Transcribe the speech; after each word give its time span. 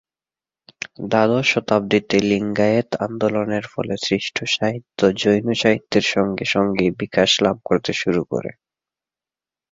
দ্বাদশ 1.09 1.45
শতাব্দীতে 1.51 2.17
লিঙ্গায়েত 2.29 2.89
আন্দোলনের 3.07 3.65
ফলে 3.73 3.93
সৃষ্ট 4.05 4.37
সাহিত্য 4.55 4.99
জৈন 5.21 5.47
সাহিত্যের 5.61 6.05
সঙ্গে 6.13 6.45
সঙ্গেই 6.45 6.91
বিকাশ 7.01 7.29
লাভ 7.45 7.57
করতে 7.65 7.91
শুরু 7.93 8.21
করে। 8.31 8.51